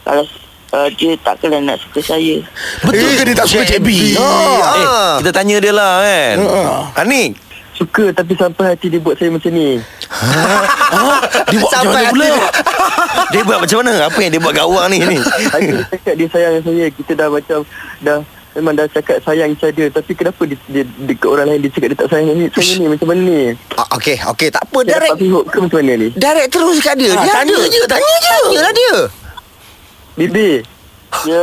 kalau 0.06 0.25
uh, 0.78 0.88
dia 0.94 1.18
takkanlah 1.26 1.66
nak 1.66 1.82
suka 1.82 1.98
saya. 1.98 2.38
Betul 2.87 3.10
ke 3.18 3.22
dia 3.26 3.34
tak 3.34 3.46
suka 3.50 3.66
Cik 3.66 3.82
B? 3.82 4.14
Ha. 4.14 4.22
Eh, 4.22 5.12
kita 5.26 5.30
tanya 5.34 5.56
dia 5.58 5.75
lah 5.75 5.92
kan. 5.98 6.37
Ha. 6.46 7.02
Anik. 7.02 7.34
Suka 7.75 8.14
tapi 8.14 8.38
sampai 8.38 8.75
hati 8.75 8.87
dia 8.87 9.02
buat 9.02 9.14
saya 9.14 9.30
macam 9.30 9.54
ni 9.54 9.78
Ha? 10.10 10.42
Dia 11.46 11.58
buat 11.62 11.70
macam 11.70 11.70
Sampai 11.70 12.06
mana 12.06 12.10
pula? 12.10 12.30
Dia- 12.78 13.26
Dia 13.30 13.42
buat 13.42 13.58
macam 13.61 13.78
mana? 13.80 13.92
Apa 14.04 14.18
yang 14.18 14.32
dia 14.32 14.40
buat 14.40 14.52
kat 14.52 14.64
awak 14.64 14.85
ni 14.88 14.99
ni? 15.00 15.18
Saya 15.20 15.85
cakap 15.88 16.14
dia 16.14 16.26
sayang 16.28 16.54
saya 16.61 16.87
Kita 16.88 17.12
dah 17.14 17.28
macam 17.28 17.58
Dah 18.00 18.18
Memang 18.50 18.75
dah 18.75 18.87
cakap 18.88 19.23
sayang 19.23 19.52
each 19.52 19.62
other 19.62 19.87
Tapi 19.87 20.11
kenapa 20.12 20.42
dia, 20.42 20.56
dia 20.66 20.82
dekat 21.04 21.28
orang 21.28 21.47
lain 21.47 21.61
Dia 21.61 21.70
cakap 21.70 21.88
dia 21.88 21.99
tak 21.99 22.08
sayang 22.11 22.35
ni 22.35 22.47
Saya 22.49 22.73
ni 22.75 22.87
macam 22.88 23.06
mana 23.06 23.20
ni 23.20 23.38
Ah, 23.75 23.87
Okey, 23.94 24.16
okey, 24.26 24.49
tak 24.49 24.62
apa. 24.64 24.78
Dia 24.80 24.90
Direct 24.97 25.11
dapat 25.11 25.20
pihak 25.20 25.44
ke 25.44 25.56
macam 25.61 25.78
mana 25.78 25.92
ni 25.94 26.08
direct 26.11 26.49
terus 26.50 26.76
kat 26.80 26.94
dia. 26.97 27.11
Ah, 27.11 27.20
dia 27.20 27.32
tanya 27.32 27.54
ada. 27.54 27.66
je, 27.68 27.80
tanya 27.87 28.14
je. 28.18 28.35
Tanyalah 28.40 28.73
dia. 28.73 28.94
Bibi 30.16 30.49
Ya 31.25 31.42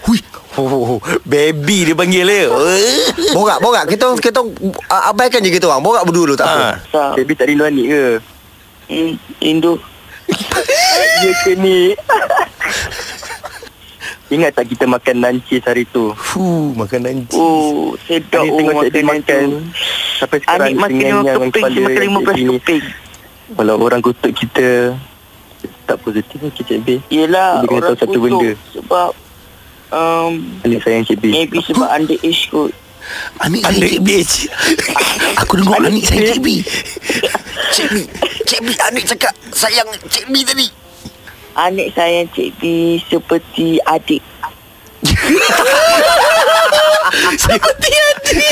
Hui. 0.00 0.18
Oh, 0.54 0.98
baby 1.22 1.84
dia 1.84 1.94
panggil 1.94 2.24
dia. 2.24 2.50
Borak, 3.30 3.58
borak. 3.60 3.84
Kita 3.86 4.10
kita 4.16 4.40
uh, 4.40 5.02
abaikan 5.06 5.38
je 5.38 5.50
kita 5.50 5.66
orang. 5.66 5.82
Borak 5.82 6.02
berdua 6.02 6.24
dulu 6.24 6.34
tak 6.34 6.48
apa. 6.48 6.58
Ha. 6.58 6.70
Tak 6.88 7.10
Baby 7.14 7.32
tak 7.34 7.46
rindu 7.46 7.62
Anik 7.62 7.86
ke 7.86 8.02
hmm, 8.88 9.10
Rindu 9.38 9.72
Ya 11.18 11.32
ke 11.42 11.52
ni 11.56 11.96
Ingat 14.28 14.60
tak 14.60 14.68
kita 14.68 14.84
makan 14.84 15.24
nancis 15.24 15.64
hari 15.64 15.88
tu? 15.88 16.12
Fuh, 16.12 16.76
makan 16.76 17.00
nanti. 17.08 17.32
Oh 17.32 17.96
sedap 18.04 18.44
Anik 18.44 18.52
oh 18.52 18.56
tengok 18.60 18.74
makan 18.76 19.04
makan 19.08 19.46
Sampai 20.20 20.38
sekarang 20.44 20.68
Anik 20.68 20.76
makan 20.76 21.00
lima 21.00 21.22
keping 21.48 21.64
Saya 21.64 21.80
makan 21.80 22.02
lima 22.04 22.18
belas 22.20 22.36
keping 22.36 22.84
Kalau 23.56 23.74
orang 23.80 24.00
kutuk 24.04 24.32
kita 24.36 24.68
Tak 25.88 25.96
positif 26.04 26.36
ke 26.36 26.60
Cik 26.60 26.78
B 26.84 26.88
Yelah 27.08 27.64
Dia 27.64 27.68
kena 27.72 27.76
orang 27.80 27.88
tahu 27.88 27.96
satu 28.04 28.18
kutuk 28.20 28.20
benda. 28.20 28.50
Sebab 28.76 29.10
um, 29.96 30.32
Anik 30.68 30.78
sayang 30.84 31.04
Cik 31.08 31.18
B 31.20 31.24
Maybe 31.32 31.58
sebab 31.64 31.88
underage 31.88 32.42
kot. 32.52 32.72
Anik 33.40 33.60
saya 33.64 33.72
Anik 33.72 33.88
Cik 33.88 34.00
B. 34.04 34.08
Aku 35.40 35.52
dengar 35.56 35.80
anik 35.88 36.04
saya 36.04 36.20
Cik 36.28 36.40
B 36.44 36.48
Cik 37.72 37.86
B, 37.88 37.96
Cik 38.48 38.64
B 38.64 38.72
adik 38.80 39.04
cakap 39.04 39.36
sayang 39.52 39.84
Cik 40.08 40.24
B 40.32 40.40
tadi. 40.40 40.64
Anik 41.52 41.92
sayang 41.92 42.32
Cik 42.32 42.56
B 42.56 42.96
Seperti 43.04 43.76
adik 43.84 44.24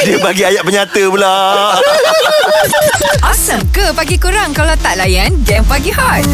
Dia 0.06 0.16
bagi 0.22 0.42
ayat 0.46 0.62
penyata 0.62 1.02
pula. 1.10 1.34
Awesome 3.22 3.64
ke 3.74 3.92
pagi 3.92 4.16
kurang 4.16 4.54
kalau 4.54 4.72
tak 4.80 4.96
layan 4.96 5.32
game 5.44 5.64
pagi 5.66 5.90
hot? 5.92 6.24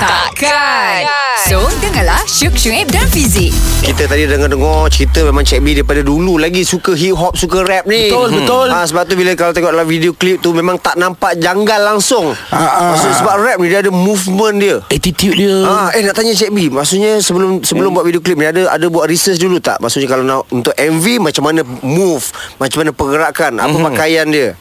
Takkan. 0.00 1.08
So, 1.46 1.62
dengarlah 1.78 2.26
Syuk 2.26 2.58
Syuib 2.58 2.90
dan 2.90 3.06
Fizik. 3.06 3.54
Kita 3.84 4.10
tadi 4.10 4.26
dengar-dengar 4.26 4.90
cerita 4.90 5.22
memang 5.22 5.46
Cik 5.46 5.62
B 5.62 5.78
daripada 5.78 6.02
dulu 6.02 6.42
lagi 6.42 6.66
suka 6.66 6.90
hip 6.96 7.14
hop, 7.14 7.38
suka 7.38 7.62
rap 7.62 7.86
ni. 7.86 8.10
Betul, 8.10 8.34
betul. 8.42 8.66
Ha, 8.66 8.82
sebab 8.82 9.06
tu 9.06 9.14
bila 9.14 9.30
kalau 9.38 9.54
tengok 9.54 9.70
dalam 9.70 9.86
video 9.86 10.10
klip 10.10 10.42
tu 10.42 10.50
memang 10.50 10.74
tak 10.80 10.98
nampak 10.98 11.38
janggal 11.38 11.78
langsung. 11.86 12.34
Ah, 12.50 12.58
ah. 12.58 12.90
Maksud 12.96 13.12
sebab 13.22 13.34
rap 13.46 13.56
ni 13.62 13.70
dia 13.70 13.78
ada 13.78 13.94
movement 13.94 14.56
dia. 14.58 14.76
Attitude 14.90 15.38
dia 15.38 15.54
Ah, 15.62 15.94
eh 15.94 16.02
nak 16.02 16.18
tanya 16.18 16.34
Cik 16.34 16.50
B, 16.50 16.66
maksudnya 16.72 17.22
sebelum 17.22 17.62
sebelum 17.62 17.94
buat 17.94 18.02
video 18.02 18.18
klip 18.18 18.40
ni 18.40 18.48
ada 18.48 18.66
ada 18.66 18.86
buat 18.90 19.06
research 19.06 19.35
dulu 19.40 19.56
tak? 19.60 19.78
Maksudnya 19.80 20.08
kalau 20.08 20.24
nak 20.24 20.46
untuk 20.52 20.74
MV 20.76 21.20
macam 21.20 21.42
mana 21.46 21.60
move, 21.82 22.24
macam 22.60 22.84
mana 22.84 22.90
pergerakan, 22.92 23.52
apa 23.60 23.76
pakaian 23.92 24.26
dia? 24.28 24.56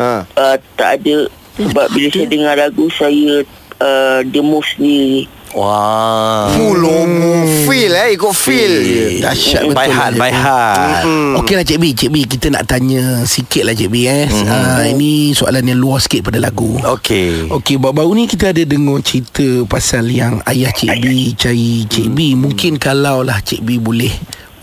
Ha. 0.00 0.24
uh, 0.24 0.56
Tak 0.72 1.04
ada 1.04 1.28
Sebab 1.60 1.86
bila 1.92 2.08
saya 2.08 2.24
dengar 2.24 2.54
lagu 2.56 2.88
Saya 2.88 3.44
uh, 3.76 4.24
Dia 4.24 4.40
move 4.40 4.64
sendiri 4.64 5.28
Wah. 5.52 6.48
Full 6.56 6.84
move 7.04 7.68
feel 7.68 7.92
eh, 7.92 8.08
ikut 8.16 8.32
feel. 8.32 8.74
Dahsyat 9.20 9.62
betul 9.68 9.76
By 9.76 9.88
heart, 9.92 10.12
Cik 10.16 10.22
by 10.22 10.32
B. 10.32 10.36
heart. 10.36 11.02
Okey 11.44 11.54
lah 11.60 11.64
Cik 11.64 11.78
B 11.78 11.84
Cik 11.92 12.10
B 12.10 12.16
kita 12.24 12.46
nak 12.52 12.64
tanya 12.68 13.24
Sikit 13.28 13.62
lah 13.68 13.74
Cik 13.76 13.88
B 13.92 14.08
eh 14.08 14.26
mm-hmm. 14.28 14.48
uh, 14.48 14.84
Ini 14.96 15.36
soalan 15.36 15.64
yang 15.68 15.80
luas 15.80 16.08
sikit 16.08 16.28
pada 16.28 16.40
lagu 16.40 16.76
Okey. 16.80 17.52
Okey, 17.52 17.76
baru-baru 17.76 18.10
ni 18.16 18.24
kita 18.26 18.50
ada 18.50 18.62
dengar 18.64 18.98
cerita 19.04 19.44
pasal 19.68 20.08
yang 20.08 20.40
ayah 20.48 20.72
Cik 20.72 20.90
B 21.00 21.06
cari 21.36 21.84
Cik 21.88 22.08
B. 22.12 22.34
Mungkin 22.34 22.80
kalau 22.80 23.22
lah 23.22 23.38
Cik 23.44 23.62
B 23.62 23.76
boleh 23.78 24.12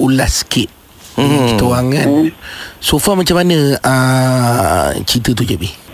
ulas 0.02 0.44
sikit. 0.46 0.70
Hmm. 1.20 1.54
Kita 1.54 1.64
orang 1.68 1.88
kan. 1.92 2.08
So 2.80 2.96
far 2.96 3.20
macam 3.20 3.36
mana 3.44 3.76
uh, 3.84 4.88
cerita 5.04 5.36
tu 5.36 5.44
Cik 5.44 5.60
B? 5.60 5.89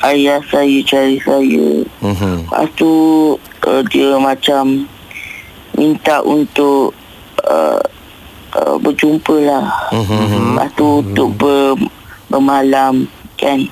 Ayah 0.00 0.40
saya 0.46 0.80
cari 0.82 1.20
saya 1.20 1.66
Mhm. 2.00 2.48
Lepas 2.48 2.66
tu 2.74 2.92
uh, 3.62 3.82
Dia 3.86 4.16
macam 4.16 4.88
Minta 5.72 6.20
untuk 6.20 6.96
uh, 7.42 7.80
uh, 8.54 8.76
Berjumpa 8.76 9.36
lah 9.40 9.66
Mhm. 9.92 10.56
Lepas 10.56 10.70
tu 10.72 11.04
untuk 11.04 11.28
ber, 11.36 11.76
Bermalam 12.26 13.04
Kan 13.36 13.68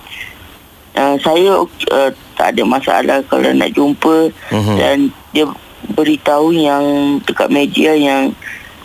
uh, 0.94 1.16
Saya 1.18 1.64
uh, 1.64 2.10
Tak 2.34 2.52
ada 2.52 2.62
masalah 2.62 3.18
Kalau 3.24 3.48
nak 3.50 3.72
jumpa 3.72 4.28
Mhm. 4.52 4.74
Dan 4.76 4.96
dia 5.32 5.48
Beritahu 5.88 6.52
yang 6.52 6.84
Dekat 7.22 7.48
media 7.48 7.96
yang 7.96 8.36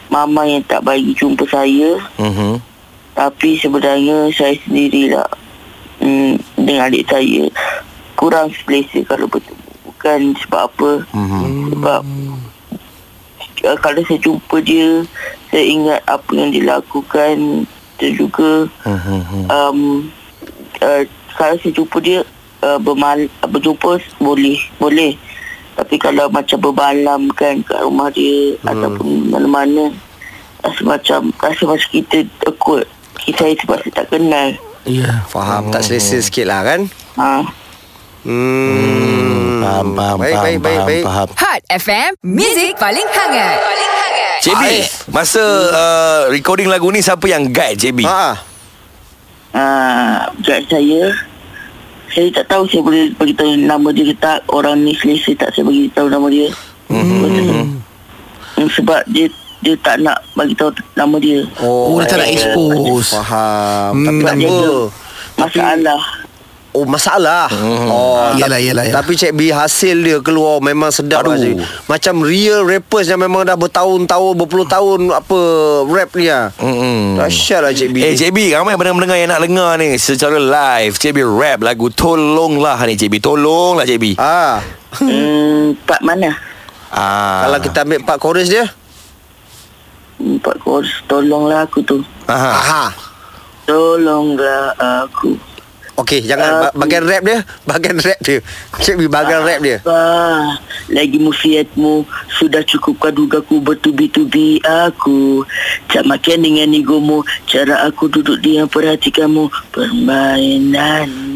Mama 0.07 0.45
yang 0.45 0.63
tak 0.63 0.79
bagi 0.81 1.11
jumpa 1.11 1.43
saya 1.45 1.99
Mhm. 2.15 2.63
Tapi 3.13 3.59
sebenarnya 3.59 4.31
Saya 4.31 4.55
sendirilah 4.63 5.27
hmm, 5.99 6.32
Dengan 6.73 6.89
adik 6.89 7.05
saya 7.05 7.43
Kurang 8.17 8.49
selesa 8.49 9.05
kalau 9.05 9.29
bertemu 9.29 9.61
Bukan 9.85 10.19
sebab 10.41 10.61
apa 10.65 10.91
Mhm. 11.13 11.69
Sebab 11.69 12.01
uh, 13.63 13.77
Kalau 13.77 14.01
saya 14.01 14.17
jumpa 14.17 14.57
dia 14.59 15.05
Saya 15.47 15.63
ingat 15.63 16.01
apa 16.09 16.31
yang 16.33 16.49
dia 16.49 16.65
lakukan 16.67 17.69
Dan 18.01 18.11
juga 18.17 18.65
Mhm. 18.89 19.47
um, 19.47 20.09
uh, 20.81 21.03
Kalau 21.31 21.55
saya 21.61 21.71
jumpa 21.71 21.97
dia 22.01 22.25
uh, 22.59 22.81
bermal, 22.81 23.29
Berjumpa 23.45 24.01
boleh 24.17 24.57
Boleh 24.75 25.13
Tapi 25.73 25.95
kalau 25.97 26.25
macam 26.27 26.57
bermalam 26.59 27.29
kan 27.31 27.61
Kat 27.61 27.85
rumah 27.85 28.09
dia 28.09 28.57
hmm. 28.57 28.65
Ataupun 28.65 29.29
mana-mana 29.29 29.93
Rasa 30.59 30.81
macam 30.81 31.29
Rasa 31.37 31.63
macam 31.63 31.89
kita 31.91 32.25
takut 32.41 32.81
Kita 33.19 33.45
saya 33.45 33.55
sebab 33.55 33.77
saya 33.79 33.93
tak 33.93 34.09
kenal. 34.09 34.57
Yeah. 34.83 35.23
Faham, 35.31 35.71
tak 35.71 35.87
selesa 35.87 36.19
sikit 36.19 36.45
lah 36.47 36.61
kan? 36.67 36.81
Ha. 37.15 37.31
Hmm. 38.23 39.59
Faham, 39.63 39.87
faham, 39.95 40.17
Baik, 40.19 40.35
faham, 40.35 40.43
baik, 40.43 40.59
baik, 40.59 40.59
faham, 40.59 40.87
baik. 40.87 41.03
faham. 41.07 41.27
Hot 41.39 41.61
FM, 41.71 42.09
Music 42.23 42.71
paling 42.75 43.07
hangat. 43.07 43.57
Paling 43.63 43.91
hangat. 43.95 44.39
Cik 44.43 44.55
B, 44.59 44.65
masa 45.15 45.43
uh, 45.71 46.21
recording 46.27 46.67
lagu 46.67 46.91
ni 46.91 46.99
siapa 46.99 47.23
yang 47.31 47.47
guide 47.47 47.79
Cik 47.79 47.93
B? 47.95 47.99
Ha. 48.03 48.35
Uh, 49.55 50.19
guide 50.43 50.67
saya 50.67 51.13
Saya 52.11 52.27
tak 52.33 52.51
tahu 52.51 52.65
saya 52.67 52.81
boleh 52.83 53.13
beritahu 53.15 53.53
nama 53.53 53.93
dia 53.93 54.09
ke 54.09 54.17
tak 54.17 54.41
Orang 54.49 54.81
ni 54.81 54.97
selesa 54.97 55.31
tak 55.37 55.53
saya 55.53 55.63
bagi 55.63 55.87
tahu 55.93 56.09
nama 56.09 56.27
dia 56.27 56.49
hmm. 56.89 57.79
Sebab 58.57 59.05
dia 59.13 59.29
dia 59.63 59.73
tak 59.79 60.03
nak 60.03 60.19
bagi 60.35 60.53
tahu 60.53 60.69
nama 60.93 61.15
dia 61.17 61.47
Oh, 61.57 61.97
dia 61.97 62.05
tak 62.05 62.17
nak 62.19 62.29
expose. 62.29 63.15
Faham. 63.15 63.91
Hmm. 63.95 64.05
Tapi 64.05 64.21
tak 64.21 64.35
apa. 64.35 64.67
Masalah 65.33 66.01
Oh 66.73 66.89
masalah 66.89 67.45
hmm. 67.53 67.85
Oh 67.85 68.33
Yalah, 68.33 68.57
tapi, 68.57 68.65
yalah, 68.65 68.83
yalah. 68.89 68.95
Tapi 68.97 69.11
Cik 69.13 69.33
B 69.37 69.53
hasil 69.53 69.93
dia 70.01 70.17
keluar 70.25 70.57
Memang 70.57 70.89
sedap 70.89 71.21
Aduh. 71.21 71.37
Cik. 71.37 71.61
Macam 71.85 72.25
real 72.25 72.65
rappers 72.65 73.05
Yang 73.05 73.29
memang 73.29 73.45
dah 73.45 73.53
bertahun-tahun 73.53 74.33
Berpuluh 74.33 74.65
tahun 74.65 75.13
Apa 75.13 75.37
Rap 75.85 76.09
ni 76.17 76.33
lah 76.33 76.49
Mm-mm. 76.57 77.21
Dahsyat 77.21 77.61
lah 77.61 77.71
Cik 77.77 77.89
B 77.93 78.01
Eh 78.01 78.17
Cik 78.17 78.33
B 78.33 78.57
Ramai 78.57 78.73
pendengar-pendengar 78.73 79.21
yang 79.21 79.29
nak 79.29 79.45
dengar 79.45 79.77
ni 79.77 80.01
Secara 80.01 80.41
live 80.41 80.97
Cik 80.97 81.13
B 81.13 81.21
rap 81.21 81.61
lagu 81.61 81.93
Tolonglah 81.93 82.81
ni 82.89 82.97
Cik 82.97 83.09
B 83.09 83.15
Tolonglah 83.21 83.85
Cik 83.85 83.99
B 84.01 84.05
Ah, 84.17 84.57
hmm, 84.97 85.77
Part 85.85 86.01
mana 86.01 86.33
ah. 86.89 87.45
Kalau 87.45 87.59
kita 87.61 87.85
ambil 87.85 88.01
part 88.01 88.17
chorus 88.17 88.49
dia 88.49 88.65
Part 90.39 90.57
chorus 90.61 90.91
Tolonglah 91.05 91.65
aku 91.65 91.79
tu. 91.81 91.99
Aha. 92.25 92.51
Aha. 92.53 92.83
Tolonglah 93.63 94.75
aku. 94.77 95.35
Okey, 95.93 96.25
jangan 96.25 96.67
ba- 96.67 96.73
bagian 96.73 97.05
rap 97.05 97.21
dia. 97.21 97.45
Bagian 97.69 98.01
rap 98.01 98.17
dia. 98.19 98.41
Cik 98.81 99.05
bagian 99.07 99.45
rap 99.45 99.61
dia. 99.61 99.77
Ah, 99.85 100.57
lagi 100.89 101.21
musiatmu 101.21 102.01
Sudah 102.33 102.65
cukup 102.65 102.97
kau 102.97 103.13
duga 103.13 103.45
ku 103.45 103.61
bertubi-tubi 103.61 104.57
aku. 104.65 105.45
Tak 105.93 106.09
makan 106.09 106.39
dengan 106.41 106.73
egomu 106.73 107.21
Cara 107.45 107.85
aku 107.85 108.09
duduk 108.09 108.41
diam 108.41 108.65
perhatikanmu. 108.65 109.53
Permainanmu 109.69 111.32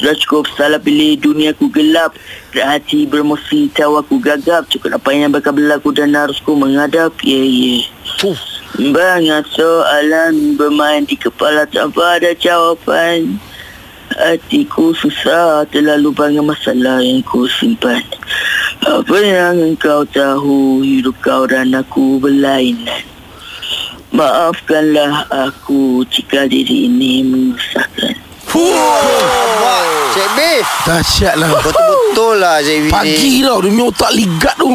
Sudah 0.00 0.16
cukup 0.16 0.48
salah 0.56 0.80
pilih 0.80 1.20
dunia 1.20 1.52
ku 1.52 1.68
gelap 1.68 2.16
hati 2.56 3.04
bermosi 3.04 3.68
tahu 3.68 4.00
aku 4.00 4.16
gagap. 4.16 4.64
Cukup 4.72 4.96
apa 4.96 5.12
yang 5.12 5.28
bakal 5.28 5.52
berlaku 5.52 5.92
dan 5.92 6.16
harus 6.16 6.40
ku 6.40 6.56
menghadap 6.56 7.12
Yeah 7.20 7.44
yeah 7.44 7.84
Fuh. 8.16 8.40
Banyak 8.80 9.44
soalan 9.52 10.56
bermain 10.56 11.04
di 11.04 11.20
kepala 11.20 11.68
tanpa 11.68 12.16
ada 12.16 12.32
jawapan. 12.32 13.36
Hatiku 14.16 14.96
susah 14.96 15.68
terlalu 15.68 16.16
banyak 16.16 16.48
masalah 16.48 17.04
yang 17.04 17.20
ku 17.20 17.44
simpan. 17.44 18.00
Apa 18.80 19.20
yang 19.20 19.60
engkau 19.60 20.08
tahu 20.08 20.80
hidup 20.80 21.20
kau 21.20 21.44
dan 21.44 21.76
aku 21.76 22.16
berlainan. 22.16 23.04
Maafkanlah 24.16 25.28
aku 25.28 26.08
jika 26.08 26.48
diri 26.48 26.88
ini 26.88 27.20
menyusahkan 27.20 28.29
Cik 30.10 30.28
B 30.34 30.40
Dahsyat 30.82 31.38
lah. 31.38 31.54
Betul-betul 31.54 32.34
lah 32.36 32.58
Cik 32.58 32.78
B 32.80 32.84
ni. 32.84 32.90
Pagi 32.90 33.32
tau 33.40 33.62
Dia 33.62 33.70
punya 33.70 33.84
otak 33.86 34.10
ligat 34.10 34.54
tu. 34.58 34.66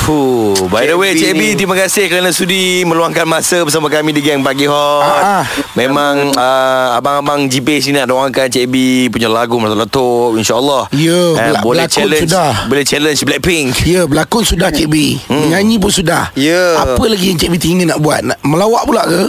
Fuh. 0.00 0.56
By 0.66 0.88
the 0.88 0.88
Cik 0.88 0.96
way 0.96 1.10
B 1.12 1.20
Cik 1.20 1.32
B. 1.32 1.42
Terima 1.54 1.76
kasih 1.76 2.08
kerana 2.08 2.32
sudi 2.32 2.80
Meluangkan 2.82 3.28
masa 3.28 3.60
bersama 3.60 3.86
kami 3.86 4.10
Di 4.10 4.24
Gang 4.24 4.40
Pagi 4.40 4.64
Hot. 4.64 5.04
Ah, 5.04 5.20
ah. 5.20 5.44
Memang 5.74 6.32
uh, 6.32 6.96
Abang-abang 6.96 7.44
GP 7.44 7.68
sini 7.78 8.00
Nak 8.00 8.08
doakan 8.08 8.48
Cik 8.48 8.66
B 8.66 8.74
Punya 9.10 9.28
lagu 9.28 9.60
Meletup 9.60 10.32
InsyaAllah. 10.34 10.88
Ya, 10.90 11.12
Eh, 11.12 11.52
belak- 11.52 11.60
Boleh 11.60 11.84
berlakon 11.84 11.92
challenge 11.92 12.24
sudah. 12.24 12.52
Boleh 12.66 12.84
challenge 12.84 13.20
Blackpink. 13.20 13.68
Ya 13.84 14.08
berlakon 14.08 14.42
sudah 14.46 14.72
Cik 14.72 14.88
B 14.88 15.20
Menyanyi 15.28 15.76
pun 15.76 15.92
sudah. 15.92 16.32
Ya. 16.32 16.80
Apa 16.80 17.04
lagi 17.04 17.28
yang 17.28 17.36
Cik 17.36 17.52
B 17.52 17.60
tinggal 17.60 17.92
nak 17.92 18.00
buat? 18.00 18.24
Nak 18.24 18.40
Melawak 18.40 18.88
pula 18.88 19.04
ke 19.04 19.22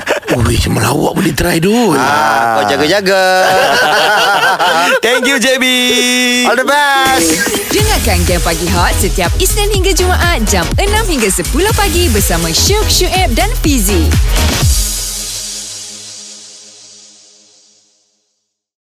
Ui, 0.31 0.55
melawak 0.71 1.11
boleh 1.11 1.35
try 1.35 1.59
dulu? 1.59 1.91
Ah, 1.99 2.63
kau 2.63 2.71
jaga-jaga. 2.71 3.23
Thank 5.03 5.27
you 5.27 5.35
Cik 5.35 5.59
B. 5.59 5.65
All 6.47 6.55
the 6.55 6.63
best. 6.63 7.51
Dengarkan 7.67 8.23
Game 8.23 8.39
Pagi 8.39 8.67
Hot 8.71 8.95
setiap 8.95 9.27
Isnin 9.43 9.67
hingga 9.75 9.91
Jumaat 9.91 10.47
jam 10.47 10.63
6 10.79 10.87
hingga 10.87 11.27
10 11.27 11.51
pagi 11.75 12.07
bersama 12.15 12.47
Syuk, 12.47 12.87
Syuib 12.87 13.35
dan 13.35 13.51
Fizi. 13.59 14.07